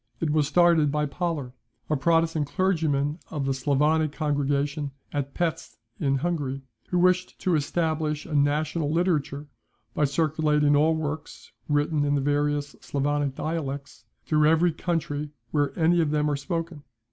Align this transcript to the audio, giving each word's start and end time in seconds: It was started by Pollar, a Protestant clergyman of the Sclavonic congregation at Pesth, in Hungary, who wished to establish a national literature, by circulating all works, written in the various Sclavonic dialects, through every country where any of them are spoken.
It 0.19 0.31
was 0.31 0.47
started 0.47 0.91
by 0.91 1.05
Pollar, 1.05 1.53
a 1.87 1.95
Protestant 1.95 2.47
clergyman 2.47 3.19
of 3.29 3.45
the 3.45 3.53
Sclavonic 3.53 4.11
congregation 4.11 4.89
at 5.13 5.35
Pesth, 5.35 5.77
in 5.99 6.15
Hungary, 6.15 6.63
who 6.89 6.97
wished 6.97 7.37
to 7.41 7.53
establish 7.53 8.25
a 8.25 8.33
national 8.33 8.91
literature, 8.91 9.45
by 9.93 10.05
circulating 10.05 10.75
all 10.75 10.95
works, 10.95 11.51
written 11.69 12.03
in 12.03 12.15
the 12.15 12.21
various 12.21 12.75
Sclavonic 12.81 13.35
dialects, 13.35 14.03
through 14.25 14.49
every 14.49 14.71
country 14.71 15.29
where 15.51 15.71
any 15.77 16.01
of 16.01 16.09
them 16.09 16.31
are 16.31 16.35
spoken. 16.35 16.81